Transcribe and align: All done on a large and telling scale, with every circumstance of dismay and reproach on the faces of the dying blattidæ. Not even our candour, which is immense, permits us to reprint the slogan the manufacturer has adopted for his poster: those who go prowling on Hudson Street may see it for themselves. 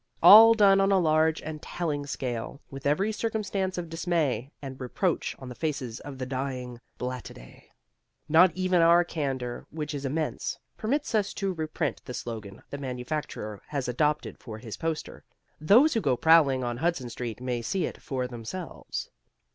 All 0.23 0.55
done 0.55 0.81
on 0.81 0.91
a 0.91 0.97
large 0.97 1.43
and 1.43 1.61
telling 1.61 2.07
scale, 2.07 2.59
with 2.71 2.87
every 2.87 3.11
circumstance 3.11 3.77
of 3.77 3.87
dismay 3.87 4.51
and 4.59 4.81
reproach 4.81 5.35
on 5.37 5.47
the 5.47 5.53
faces 5.53 5.99
of 5.99 6.17
the 6.17 6.25
dying 6.25 6.79
blattidæ. 6.99 7.65
Not 8.27 8.51
even 8.55 8.81
our 8.81 9.03
candour, 9.03 9.67
which 9.69 9.93
is 9.93 10.03
immense, 10.03 10.57
permits 10.75 11.13
us 11.13 11.35
to 11.35 11.53
reprint 11.53 12.03
the 12.05 12.15
slogan 12.15 12.63
the 12.71 12.79
manufacturer 12.79 13.61
has 13.67 13.87
adopted 13.87 14.39
for 14.39 14.57
his 14.57 14.75
poster: 14.75 15.23
those 15.59 15.93
who 15.93 16.01
go 16.01 16.17
prowling 16.17 16.63
on 16.63 16.77
Hudson 16.77 17.11
Street 17.11 17.39
may 17.39 17.61
see 17.61 17.85
it 17.85 18.01
for 18.01 18.25
themselves. 18.25 19.11